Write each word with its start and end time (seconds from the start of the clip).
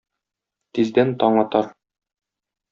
Тиздән 0.77 1.13
таң 1.25 1.39
атар. 1.45 1.71